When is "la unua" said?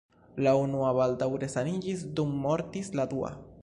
0.47-0.89